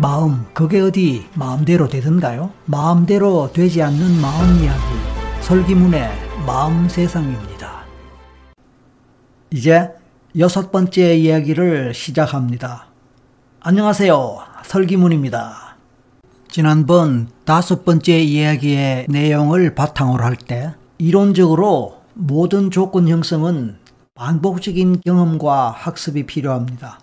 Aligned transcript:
마음, 0.00 0.46
그게 0.54 0.80
어디 0.80 1.26
마음대로 1.34 1.86
되던가요? 1.86 2.52
마음대로 2.64 3.52
되지 3.52 3.82
않는 3.82 4.18
마음 4.22 4.62
이야기, 4.62 4.80
설기문의 5.42 6.08
마음 6.46 6.88
세상입니다. 6.88 7.84
이제 9.50 9.90
여섯 10.38 10.72
번째 10.72 11.14
이야기를 11.16 11.92
시작합니다. 11.92 12.86
안녕하세요. 13.60 14.38
설기문입니다. 14.64 15.76
지난번 16.48 17.28
다섯 17.44 17.84
번째 17.84 18.20
이야기의 18.20 19.04
내용을 19.10 19.74
바탕으로 19.74 20.24
할 20.24 20.36
때 20.36 20.74
이론적으로 20.96 22.00
모든 22.14 22.70
조건 22.70 23.06
형성은 23.06 23.76
반복적인 24.14 25.02
경험과 25.04 25.72
학습이 25.72 26.24
필요합니다. 26.24 27.00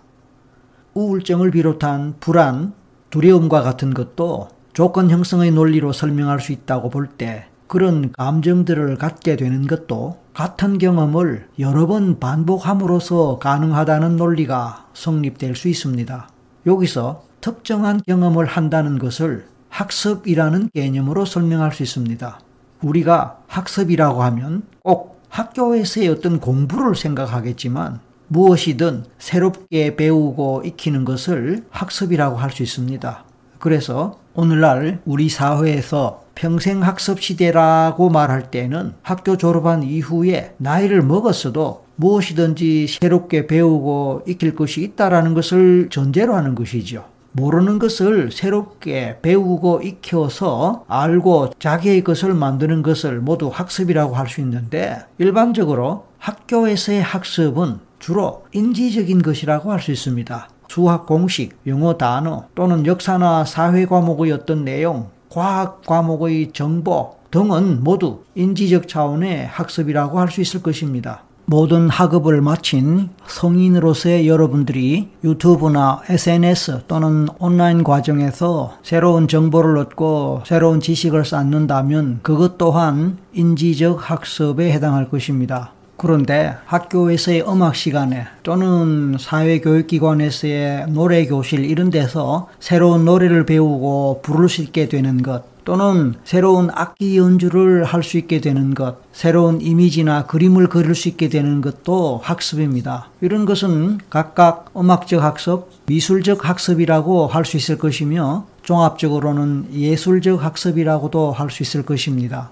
우울증을 0.94 1.52
비롯한 1.52 2.16
불안, 2.18 2.72
두려움과 3.10 3.62
같은 3.62 3.94
것도 3.94 4.48
조건 4.72 5.10
형성의 5.10 5.50
논리로 5.50 5.92
설명할 5.92 6.40
수 6.40 6.52
있다고 6.52 6.90
볼 6.90 7.08
때 7.18 7.46
그런 7.68 8.12
감정들을 8.12 8.96
갖게 8.96 9.36
되는 9.36 9.66
것도 9.66 10.16
같은 10.32 10.78
경험을 10.78 11.48
여러 11.58 11.86
번 11.86 12.18
반복함으로써 12.18 13.38
가능하다는 13.38 14.16
논리가 14.16 14.86
성립될 14.94 15.54
수 15.54 15.68
있습니다. 15.68 16.28
여기서 16.66 17.24
특정한 17.40 18.00
경험을 18.06 18.46
한다는 18.46 18.98
것을 18.98 19.46
학습이라는 19.68 20.70
개념으로 20.74 21.26
설명할 21.26 21.72
수 21.72 21.82
있습니다. 21.82 22.40
우리가 22.82 23.38
학습이라고 23.46 24.22
하면 24.22 24.62
꼭 24.82 25.20
학교에서의 25.28 26.08
어떤 26.08 26.40
공부를 26.40 26.96
생각하겠지만 26.96 28.00
무엇이든 28.28 29.04
새롭게 29.18 29.96
배우고 29.96 30.62
익히는 30.64 31.04
것을 31.04 31.64
학습이라고 31.70 32.36
할 32.36 32.50
수 32.50 32.62
있습니다. 32.62 33.24
그래서 33.58 34.18
오늘날 34.34 35.00
우리 35.04 35.28
사회에서 35.28 36.22
평생 36.34 36.82
학습 36.82 37.20
시대라고 37.20 38.10
말할 38.10 38.50
때는 38.50 38.94
학교 39.02 39.36
졸업한 39.36 39.82
이후에 39.82 40.54
나이를 40.58 41.02
먹었어도 41.02 41.84
무엇이든지 41.96 42.86
새롭게 42.86 43.48
배우고 43.48 44.22
익힐 44.28 44.54
것이 44.54 44.82
있다라는 44.82 45.34
것을 45.34 45.88
전제로 45.90 46.34
하는 46.36 46.54
것이죠. 46.54 47.04
모르는 47.32 47.78
것을 47.78 48.30
새롭게 48.32 49.18
배우고 49.20 49.82
익혀서 49.82 50.84
알고 50.88 51.50
자기의 51.58 52.04
것을 52.04 52.34
만드는 52.34 52.82
것을 52.82 53.20
모두 53.20 53.48
학습이라고 53.52 54.14
할 54.14 54.28
수 54.28 54.40
있는데 54.40 54.98
일반적으로 55.18 56.04
학교에서의 56.18 57.02
학습은 57.02 57.87
주로 57.98 58.44
인지적인 58.52 59.22
것이라고 59.22 59.72
할 59.72 59.80
수 59.80 59.90
있습니다. 59.92 60.48
수학 60.68 61.06
공식, 61.06 61.56
영어 61.66 61.96
단어 61.96 62.44
또는 62.54 62.84
역사나 62.86 63.44
사회 63.44 63.86
과목의 63.86 64.32
어떤 64.32 64.64
내용, 64.64 65.08
과학 65.30 65.82
과목의 65.86 66.52
정보 66.52 67.16
등은 67.30 67.82
모두 67.84 68.22
인지적 68.34 68.88
차원의 68.88 69.46
학습이라고 69.46 70.18
할 70.20 70.28
수 70.28 70.40
있을 70.40 70.62
것입니다. 70.62 71.22
모든 71.50 71.88
학업을 71.88 72.42
마친 72.42 73.08
성인으로서의 73.26 74.28
여러분들이 74.28 75.08
유튜브나 75.24 76.02
SNS 76.06 76.82
또는 76.88 77.26
온라인 77.38 77.84
과정에서 77.84 78.74
새로운 78.82 79.28
정보를 79.28 79.78
얻고 79.78 80.42
새로운 80.44 80.80
지식을 80.80 81.24
쌓는다면 81.24 82.20
그것 82.22 82.58
또한 82.58 83.16
인지적 83.32 84.10
학습에 84.10 84.70
해당할 84.70 85.08
것입니다. 85.08 85.72
그런데 85.98 86.54
학교에서의 86.64 87.42
음악 87.48 87.74
시간에 87.74 88.26
또는 88.42 89.16
사회교육기관에서의 89.18 90.86
노래교실 90.90 91.64
이런 91.64 91.90
데서 91.90 92.48
새로운 92.60 93.04
노래를 93.04 93.44
배우고 93.44 94.20
부를 94.22 94.48
수 94.48 94.62
있게 94.62 94.88
되는 94.88 95.22
것 95.22 95.58
또는 95.68 96.14
새로운 96.24 96.70
악기 96.72 97.18
연주를 97.18 97.84
할 97.84 98.02
수 98.02 98.16
있게 98.16 98.40
되는 98.40 98.72
것, 98.72 98.96
새로운 99.12 99.60
이미지나 99.60 100.24
그림을 100.24 100.68
그릴 100.68 100.94
수 100.94 101.08
있게 101.08 101.28
되는 101.28 101.60
것도 101.60 102.20
학습입니다. 102.24 103.10
이런 103.20 103.44
것은 103.44 103.98
각각 104.08 104.70
음악적 104.74 105.22
학습, 105.22 105.68
미술적 105.84 106.48
학습이라고 106.48 107.26
할 107.26 107.44
수 107.44 107.58
있을 107.58 107.76
것이며 107.76 108.46
종합적으로는 108.62 109.68
예술적 109.74 110.42
학습이라고도 110.42 111.32
할 111.32 111.50
수 111.50 111.62
있을 111.62 111.82
것입니다. 111.82 112.48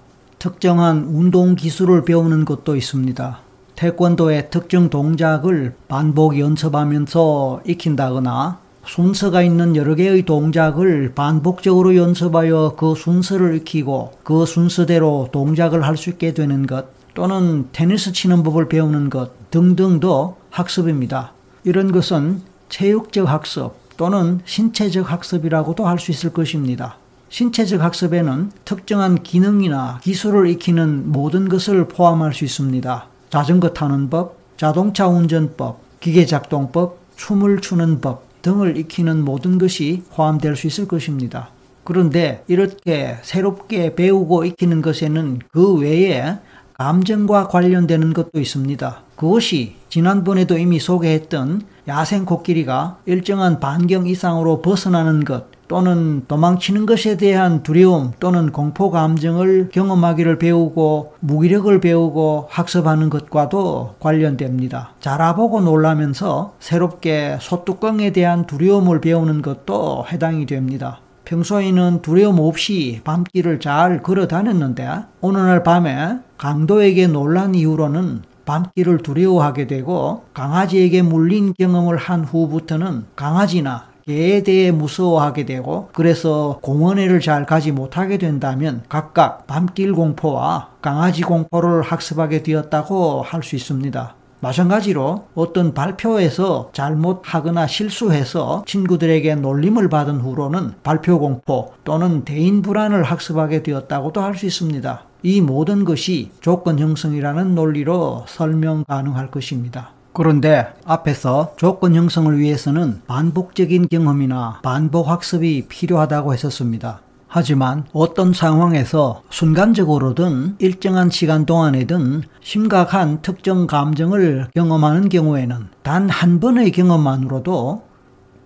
특정한 0.46 1.08
운동 1.08 1.56
기술을 1.56 2.04
배우는 2.04 2.44
것도 2.44 2.76
있습니다. 2.76 3.40
태권도의 3.74 4.48
특정 4.50 4.90
동작을 4.90 5.74
반복 5.88 6.38
연습하면서 6.38 7.62
익힌다거나 7.66 8.60
순서가 8.86 9.42
있는 9.42 9.74
여러 9.74 9.96
개의 9.96 10.22
동작을 10.22 11.14
반복적으로 11.16 11.96
연습하여 11.96 12.76
그 12.78 12.94
순서를 12.94 13.56
익히고 13.56 14.12
그 14.22 14.46
순서대로 14.46 15.30
동작을 15.32 15.84
할 15.84 15.96
수 15.96 16.10
있게 16.10 16.32
되는 16.32 16.64
것 16.64 16.86
또는 17.14 17.66
테니스 17.72 18.12
치는 18.12 18.44
법을 18.44 18.68
배우는 18.68 19.10
것 19.10 19.50
등등도 19.50 20.36
학습입니다. 20.50 21.32
이런 21.64 21.90
것은 21.90 22.40
체육적 22.68 23.28
학습 23.28 23.72
또는 23.96 24.38
신체적 24.44 25.10
학습이라고도 25.10 25.88
할 25.88 25.98
수 25.98 26.12
있을 26.12 26.32
것입니다. 26.32 26.98
신체적 27.28 27.82
학습에는 27.82 28.52
특정한 28.64 29.22
기능이나 29.22 30.00
기술을 30.02 30.48
익히는 30.48 31.10
모든 31.10 31.48
것을 31.48 31.88
포함할 31.88 32.32
수 32.32 32.44
있습니다. 32.44 33.06
자전거 33.30 33.70
타는 33.70 34.10
법, 34.10 34.36
자동차 34.56 35.08
운전법, 35.08 35.80
기계 36.00 36.24
작동법, 36.24 36.98
춤을 37.16 37.60
추는 37.60 38.00
법 38.00 38.24
등을 38.42 38.76
익히는 38.76 39.24
모든 39.24 39.58
것이 39.58 40.04
포함될 40.12 40.54
수 40.56 40.66
있을 40.68 40.86
것입니다. 40.86 41.50
그런데 41.82 42.44
이렇게 42.46 43.16
새롭게 43.22 43.94
배우고 43.94 44.44
익히는 44.44 44.82
것에는 44.82 45.40
그 45.50 45.74
외에 45.74 46.36
감정과 46.78 47.48
관련되는 47.48 48.12
것도 48.12 48.38
있습니다. 48.38 49.02
그것이 49.16 49.76
지난번에도 49.88 50.58
이미 50.58 50.78
소개했던 50.78 51.62
야생 51.88 52.24
코끼리가 52.24 52.98
일정한 53.06 53.60
반경 53.60 54.06
이상으로 54.06 54.60
벗어나는 54.60 55.24
것, 55.24 55.46
또는 55.68 56.24
도망치는 56.28 56.86
것에 56.86 57.16
대한 57.16 57.62
두려움 57.62 58.12
또는 58.20 58.52
공포 58.52 58.90
감정을 58.90 59.70
경험하기를 59.72 60.38
배우고 60.38 61.14
무기력을 61.20 61.80
배우고 61.80 62.48
학습하는 62.50 63.10
것과도 63.10 63.96
관련됩니다. 64.00 64.94
자라보고 65.00 65.60
놀라면서 65.60 66.54
새롭게 66.60 67.38
소뚜껑에 67.40 68.12
대한 68.12 68.46
두려움을 68.46 69.00
배우는 69.00 69.42
것도 69.42 70.06
해당이 70.10 70.46
됩니다. 70.46 71.00
평소에는 71.24 72.02
두려움 72.02 72.38
없이 72.38 73.00
밤길을 73.04 73.60
잘 73.60 74.02
걸어 74.02 74.28
다녔는데 74.28 74.88
어느 75.20 75.38
날 75.38 75.64
밤에 75.64 76.18
강도에게 76.38 77.08
놀란 77.08 77.54
이후로는 77.54 78.22
밤길을 78.44 78.98
두려워하게 78.98 79.66
되고 79.66 80.24
강아지에게 80.32 81.02
물린 81.02 81.52
경험을 81.58 81.96
한 81.96 82.24
후부터는 82.24 83.06
강아지나 83.16 83.95
개에 84.06 84.44
대해 84.44 84.70
무서워하게 84.70 85.46
되고 85.46 85.88
그래서 85.92 86.60
공원에를 86.62 87.18
잘 87.18 87.44
가지 87.44 87.72
못하게 87.72 88.18
된다면 88.18 88.84
각각 88.88 89.48
밤길 89.48 89.94
공포와 89.94 90.70
강아지 90.80 91.22
공포를 91.22 91.82
학습하게 91.82 92.44
되었다고 92.44 93.22
할 93.22 93.42
수 93.42 93.56
있습니다. 93.56 94.14
마찬가지로 94.38 95.26
어떤 95.34 95.74
발표에서 95.74 96.70
잘못하거나 96.72 97.66
실수해서 97.66 98.62
친구들에게 98.66 99.34
놀림을 99.34 99.88
받은 99.88 100.20
후로는 100.20 100.74
발표 100.84 101.18
공포 101.18 101.72
또는 101.82 102.24
대인 102.24 102.62
불안을 102.62 103.02
학습하게 103.02 103.64
되었다고도 103.64 104.20
할 104.20 104.36
수 104.36 104.46
있습니다. 104.46 105.02
이 105.24 105.40
모든 105.40 105.84
것이 105.84 106.30
조건 106.40 106.78
형성이라는 106.78 107.56
논리로 107.56 108.24
설명 108.28 108.84
가능할 108.84 109.32
것입니다. 109.32 109.95
그런데 110.16 110.66
앞에서 110.86 111.52
조건 111.58 111.94
형성을 111.94 112.38
위해서는 112.38 113.02
반복적인 113.06 113.88
경험이나 113.88 114.60
반복 114.62 115.10
학습이 115.10 115.66
필요하다고 115.68 116.32
했었습니다. 116.32 117.00
하지만 117.28 117.84
어떤 117.92 118.32
상황에서 118.32 119.20
순간적으로든 119.28 120.56
일정한 120.58 121.10
시간 121.10 121.44
동안에든 121.44 122.22
심각한 122.40 123.20
특정 123.20 123.66
감정을 123.66 124.48
경험하는 124.54 125.10
경우에는 125.10 125.68
단 125.82 126.08
한 126.08 126.40
번의 126.40 126.72
경험만으로도 126.72 127.82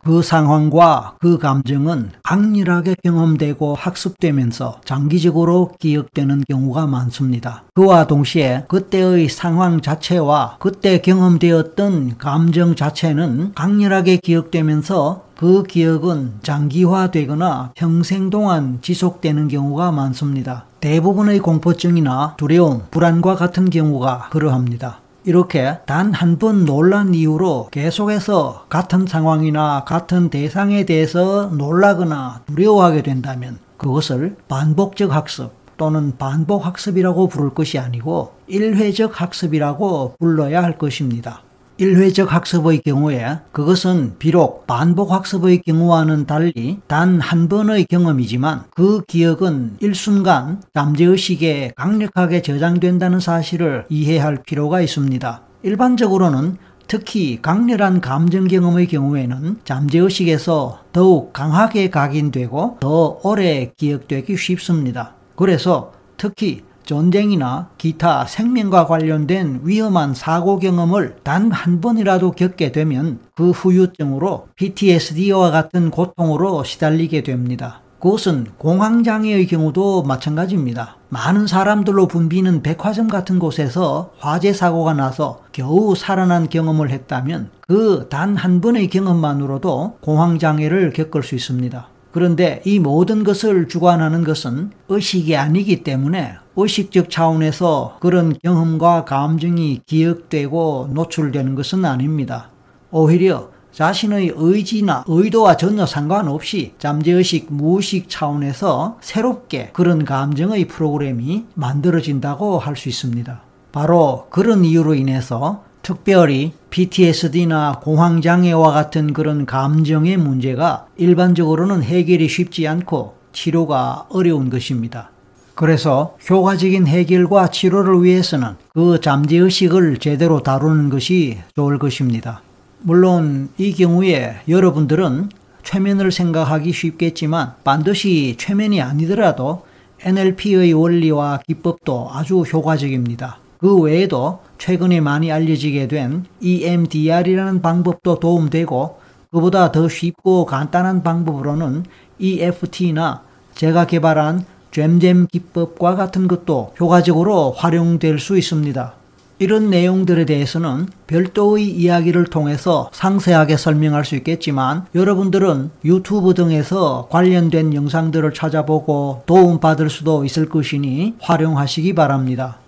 그 0.03 0.23
상황과 0.23 1.17
그 1.21 1.39
감정은 1.39 2.11
강렬하게 2.23 2.97
경험되고 3.03 3.75
학습되면서 3.75 4.81
장기적으로 4.85 5.73
기억되는 5.79 6.45
경우가 6.49 6.87
많습니다. 6.87 7.65
그와 7.75 8.07
동시에 8.07 8.65
그때의 8.69 9.29
상황 9.29 9.81
자체와 9.81 10.57
그때 10.59 11.01
경험되었던 11.01 12.19
감정 12.19 12.75
자체는 12.75 13.53
강렬하게 13.55 14.17
기억되면서 14.19 15.25
그 15.37 15.63
기억은 15.63 16.35
장기화되거나 16.43 17.73
평생 17.75 18.29
동안 18.29 18.79
지속되는 18.83 19.49
경우가 19.49 19.91
많습니다. 19.91 20.67
대부분의 20.81 21.39
공포증이나 21.39 22.35
두려움, 22.37 22.83
불안과 22.91 23.37
같은 23.37 23.71
경우가 23.71 24.29
그러합니다. 24.31 25.01
이렇게 25.25 25.79
단 25.87 26.13
한 26.15 26.39
번 26.39 26.65
놀란 26.65 27.15
이후로 27.15 27.69
계속해서 27.71 28.67
같은 28.69 29.07
상황이나 29.07 29.85
같은 29.85 30.31
대상에 30.31 30.85
대해서 30.87 31.47
놀라거나 31.47 32.43
두려워하게 32.47 33.03
된다면 33.03 33.59
그것을 33.77 34.37
반복적 34.49 35.15
학습 35.15 35.51
또는 35.77 36.17
반복 36.19 36.65
학습이라고 36.67 37.29
부를 37.29 37.51
것이 37.55 37.79
아니고 37.79 38.33
일회적 38.47 39.21
학습이라고 39.21 40.17
불러야 40.19 40.63
할 40.63 40.79
것입니다. 40.79 41.43
일회적 41.81 42.31
학습의 42.31 42.83
경우에 42.83 43.39
그것은 43.53 44.17
비록 44.19 44.67
반복 44.67 45.13
학습의 45.13 45.63
경우와는 45.63 46.27
달리 46.27 46.79
단 46.87 47.21
한 47.31 47.49
번의 47.49 47.87
경험이지만 47.87 48.65
그 48.75 49.03
기억은 49.07 49.77
일순간 49.81 50.63
잠재의식에 50.75 51.73
강력하게 51.77 52.43
저장된다는 52.43 53.19
사실을 53.21 53.87
이해할 53.89 54.43
필요가 54.45 54.83
있습니다. 54.83 55.43
일반적으로는 55.63 56.59
특히 56.87 57.41
강렬한 57.41 58.01
감정 58.01 58.47
경험의 58.47 58.87
경우에는 58.89 59.61
잠재의식에서 59.65 60.81
더욱 60.93 61.33
강하게 61.33 61.89
각인되고 61.89 62.79
더 62.81 63.21
오래 63.23 63.71
기억되기 63.77 64.37
쉽습니다. 64.37 65.15
그래서 65.37 65.93
특히 66.17 66.63
전쟁이나 66.95 67.69
기타 67.79 68.27
생명과 68.27 68.87
관련된 68.87 69.61
위험한 69.63 70.13
사고 70.13 70.59
경험을 70.59 71.19
단 71.23 71.53
한 71.53 71.81
번이라도 71.81 72.33
겪게 72.33 72.73
되면 72.73 73.21
그 73.37 73.51
후유증으로 73.51 74.49
PTSD와 74.57 75.53
같은 75.53 75.91
고통으로 75.93 76.65
시달리게 76.65 77.23
됩니다. 77.23 77.81
그것은 78.01 78.47
공황장애의 78.59 79.47
경우도 79.47 80.03
마찬가지입니다. 80.03 80.97
많은 81.11 81.47
사람들로 81.47 82.09
붐비는 82.09 82.63
백화점 82.63 83.07
같은 83.09 83.39
곳에서 83.39 84.11
화재 84.19 84.53
사고가 84.53 84.95
나서 84.95 85.43
겨우 85.53 85.95
살아난 85.95 86.49
경험을 86.49 86.91
했다면 86.91 87.51
그 87.69 88.09
단 88.09 88.35
한 88.37 88.61
번의 88.61 88.89
경험만으로도 88.89 89.99
공황장애를 90.01 90.93
겪을 90.93 91.23
수 91.23 91.35
있습니다. 91.37 91.89
그런데 92.13 92.61
이 92.65 92.79
모든 92.79 93.23
것을 93.23 93.69
주관하는 93.69 94.25
것은 94.25 94.71
의식이 94.89 95.37
아니기 95.37 95.85
때문에 95.85 96.35
의식적 96.57 97.09
차원에서 97.09 97.99
그런 98.01 98.37
경험과 98.43 99.05
감정이 99.05 99.81
기억되고 99.87 100.91
노출되는 100.93 101.55
것은 101.55 101.85
아닙니다. 101.85 102.51
오히려 102.91 103.51
자신의 103.73 104.33
의지나 104.35 105.05
의도와 105.07 105.57
전혀 105.57 105.87
상관없이 105.87 106.75
잠재의식, 106.79 107.53
무의식 107.53 108.09
차원에서 108.09 108.99
새롭게 109.01 109.71
그런 109.73 110.05
감정의 110.05 110.67
프로그램이 110.67 111.45
만들어진다고 111.55 112.59
할 112.59 112.75
수 112.77 112.89
있습니다. 112.89 113.41
바로 113.71 114.27
그런 114.31 114.65
이유로 114.65 114.95
인해서 114.95 115.63
특별히 115.83 116.53
PTSD나 116.71 117.81
공황장애와 117.83 118.73
같은 118.73 119.13
그런 119.13 119.47
감정의 119.47 120.17
문제가 120.17 120.87
일반적으로는 120.97 121.83
해결이 121.83 122.29
쉽지 122.29 122.69
않고 122.69 123.15
치료가 123.33 124.07
어려운 124.11 124.51
것입니다. 124.51 125.11
그래서 125.55 126.17
효과적인 126.29 126.87
해결과 126.87 127.51
치료를 127.51 128.03
위해서는 128.03 128.57
그 128.73 129.01
잠재의식을 129.01 129.99
제대로 129.99 130.43
다루는 130.43 130.89
것이 130.89 131.39
좋을 131.55 131.79
것입니다. 131.79 132.43
물론 132.79 133.51
이 133.59 133.75
경우에 133.75 134.37
여러분들은 134.49 135.29
최면을 135.63 136.13
생각하기 136.13 136.73
쉽겠지만 136.73 137.55
반드시 137.63 138.37
최면이 138.39 138.81
아니더라도 138.81 139.67
NLP의 140.03 140.73
원리와 140.73 141.41
기법도 141.47 142.09
아주 142.11 142.41
효과적입니다. 142.41 143.40
그 143.61 143.79
외에도 143.79 144.41
최근에 144.57 145.01
많이 145.01 145.31
알려지게 145.31 145.87
된 145.89 146.25
EMDR이라는 146.41 147.61
방법도 147.61 148.19
도움되고 148.19 148.99
그보다 149.31 149.71
더 149.71 149.87
쉽고 149.87 150.47
간단한 150.47 151.03
방법으로는 151.03 151.85
EFT나 152.19 153.23
제가 153.55 153.87
개발한 153.87 154.47
잼잼 154.71 155.27
기법과 155.27 155.95
같은 155.95 156.27
것도 156.27 156.73
효과적으로 156.81 157.53
활용될 157.53 158.19
수 158.19 158.39
있습니다. 158.39 158.95
이런 159.39 159.71
내용들에 159.71 160.27
대해서는 160.27 160.89
별도의 161.07 161.69
이야기를 161.69 162.25
통해서 162.27 162.91
상세하게 162.93 163.57
설명할 163.57 164.05
수 164.05 164.17
있겠지만 164.17 164.87
여러분들은 164.95 165.71
유튜브 165.85 166.35
등에서 166.35 167.09
관련된 167.11 167.75
영상들을 167.75 168.33
찾아보고 168.33 169.23
도움받을 169.27 169.91
수도 169.91 170.25
있을 170.25 170.49
것이니 170.49 171.15
활용하시기 171.21 171.95
바랍니다. 171.95 172.59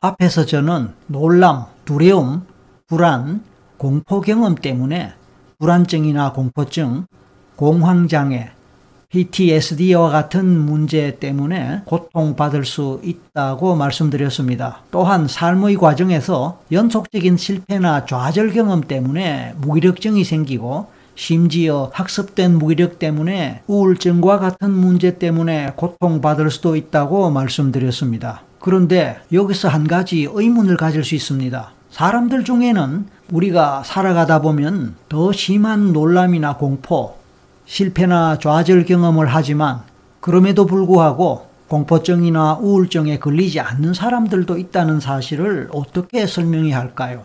앞에서 0.00 0.46
저는 0.46 0.92
놀람, 1.06 1.64
두려움, 1.84 2.42
불안, 2.86 3.42
공포 3.76 4.20
경험 4.20 4.54
때문에 4.54 5.12
불안증이나 5.58 6.32
공포증, 6.32 7.06
공황장애, 7.56 8.50
PTSD와 9.08 10.10
같은 10.10 10.46
문제 10.46 11.16
때문에 11.18 11.82
고통받을 11.86 12.64
수 12.64 13.00
있다고 13.02 13.76
말씀드렸습니다. 13.76 14.82
또한 14.90 15.26
삶의 15.28 15.76
과정에서 15.76 16.60
연속적인 16.72 17.36
실패나 17.36 18.04
좌절 18.04 18.52
경험 18.52 18.82
때문에 18.82 19.54
무기력증이 19.58 20.24
생기고 20.24 20.88
심지어 21.14 21.90
학습된 21.94 22.58
무기력 22.58 22.98
때문에 22.98 23.62
우울증과 23.66 24.38
같은 24.38 24.70
문제 24.70 25.18
때문에 25.18 25.72
고통받을 25.76 26.50
수도 26.50 26.76
있다고 26.76 27.30
말씀드렸습니다. 27.30 28.42
그런데 28.66 29.20
여기서 29.32 29.68
한 29.68 29.86
가지 29.86 30.28
의문을 30.28 30.76
가질 30.76 31.04
수 31.04 31.14
있습니다. 31.14 31.70
사람들 31.92 32.42
중에는 32.42 33.06
우리가 33.30 33.84
살아가다 33.84 34.40
보면 34.40 34.96
더 35.08 35.30
심한 35.30 35.92
놀람이나 35.92 36.56
공포, 36.56 37.14
실패나 37.64 38.38
좌절 38.40 38.84
경험을 38.84 39.28
하지만 39.28 39.82
그럼에도 40.18 40.66
불구하고 40.66 41.46
공포증이나 41.68 42.54
우울증에 42.54 43.20
걸리지 43.20 43.60
않는 43.60 43.94
사람들도 43.94 44.58
있다는 44.58 44.98
사실을 44.98 45.68
어떻게 45.72 46.26
설명해야 46.26 46.76
할까요? 46.76 47.22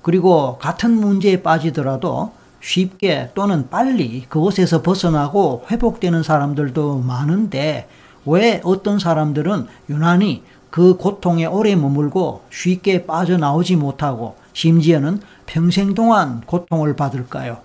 그리고 0.00 0.56
같은 0.56 0.92
문제에 0.92 1.42
빠지더라도 1.42 2.32
쉽게 2.62 3.32
또는 3.34 3.68
빨리 3.68 4.24
그곳에서 4.30 4.80
벗어나고 4.80 5.66
회복되는 5.70 6.22
사람들도 6.22 7.00
많은데 7.00 7.86
왜 8.24 8.62
어떤 8.64 8.98
사람들은 8.98 9.66
유난히 9.90 10.42
그 10.70 10.96
고통에 10.96 11.46
오래 11.46 11.74
머물고 11.74 12.42
쉽게 12.50 13.06
빠져나오지 13.06 13.76
못하고 13.76 14.36
심지어는 14.52 15.20
평생 15.46 15.94
동안 15.94 16.42
고통을 16.46 16.96
받을까요? 16.96 17.58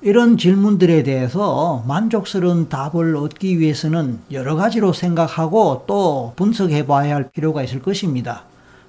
이런 0.00 0.36
질문들에 0.36 1.04
대해서 1.04 1.84
만족스러운 1.86 2.68
답을 2.68 3.16
얻기 3.16 3.60
위해서는 3.60 4.18
여러 4.32 4.56
가지로 4.56 4.92
생각하고 4.92 5.84
또 5.86 6.32
분석해 6.36 6.86
봐야 6.86 7.14
할 7.14 7.30
필요가 7.30 7.62
있을 7.62 7.80
것입니다. 7.80 8.42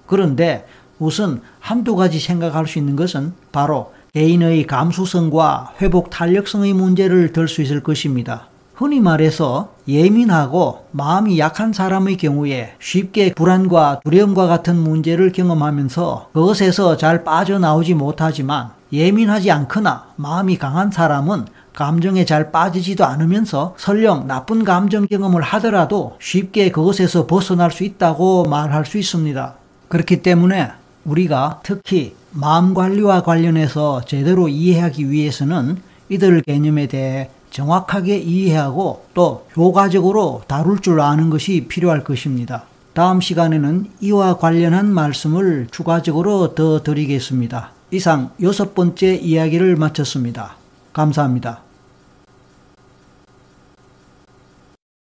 그런데 0.08 0.66
우선 0.98 1.42
한두 1.60 1.96
가지 1.96 2.20
생각할 2.20 2.68
수 2.68 2.80
있는 2.80 2.96
것은 2.96 3.34
바로 3.52 3.94
개인의 4.14 4.66
감수성과 4.68 5.74
회복 5.82 6.10
탄력성의 6.10 6.74
문제를 6.74 7.34
들 7.34 7.48
수 7.48 7.62
있을 7.62 7.82
것입니다. 7.82 8.48
흔히 8.76 9.00
말해서 9.00 9.70
예민하고 9.88 10.86
마음이 10.92 11.38
약한 11.38 11.74
사람의 11.74 12.18
경우에 12.18 12.74
쉽게 12.80 13.34
불안과 13.34 14.00
두려움과 14.04 14.48
같은 14.48 14.78
문제를 14.78 15.32
경험하면서 15.32 16.30
그것에서 16.34 16.98
잘 16.98 17.24
빠져나오지 17.24 17.94
못하지만 17.94 18.72
예민하지 18.92 19.52
않거나 19.52 20.08
마음이 20.16 20.58
강한 20.58 20.90
사람은 20.90 21.46
감정에 21.74 22.26
잘 22.26 22.52
빠지지도 22.52 23.06
않으면서 23.06 23.76
설령 23.78 24.28
나쁜 24.28 24.64
감정 24.64 25.08
경험을 25.08 25.42
하더라도 25.42 26.18
쉽게 26.20 26.72
그것에서 26.72 27.28
벗어날 27.28 27.72
수 27.72 27.84
있다고 27.84 28.46
말할 28.46 28.86
수 28.86 28.98
있습니다. 28.98 29.56
그렇기 29.88 30.24
때문에 30.24 30.72
우리가 31.06 31.60
특히 31.64 32.16
마음 32.32 32.74
관리와 32.74 33.22
관련해서 33.22 34.02
제대로 34.06 34.48
이해하기 34.48 35.12
위해서는 35.12 35.78
이들 36.10 36.42
개념에 36.42 36.88
대해 36.88 37.30
정확하게 37.54 38.18
이해하고 38.18 39.06
또 39.14 39.46
효과적으로 39.56 40.42
다룰 40.48 40.80
줄 40.80 41.00
아는 41.00 41.30
것이 41.30 41.68
필요할 41.70 42.04
것입니다. 42.04 42.64
다음 42.94 43.22
시간에는 43.22 43.92
이와 44.02 44.38
관련한 44.38 44.92
말씀을 44.92 45.68
추가적으로 45.72 46.56
더 46.56 46.82
드리겠습니다. 46.82 47.72
이상 47.92 48.32
여섯 48.42 48.74
번째 48.74 49.16
이야기를 49.16 49.76
마쳤습니다. 49.76 50.56
감사합니다. 50.94 51.62